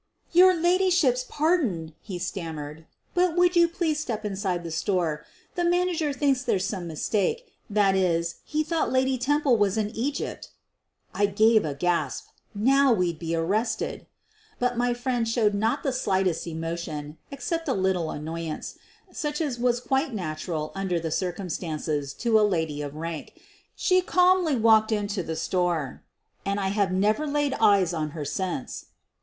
[0.31, 4.71] "Your ladyship's pardon," he stammered, "but 114 SOPHIE LYONS would you please step inside the
[4.71, 5.23] store.
[5.53, 9.91] The man ager thinks there's some mistake— that is, he thought Lady Temple was in
[9.91, 10.49] Egypt.''
[11.13, 14.07] I gave a gasp— now we'd be arrested!
[14.57, 18.79] But my friend showed not the slightest emotion, except a little annoyance,
[19.11, 23.39] such as was quite natural under the circumstances to a lady of rank.
[23.75, 26.01] She calmly walked into the store—
[26.43, 28.87] and I have never laid eyes on her since.